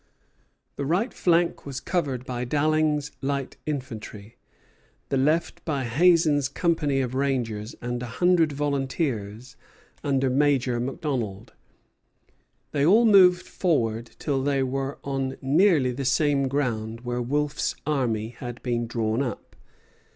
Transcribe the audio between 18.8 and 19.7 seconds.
drawn up.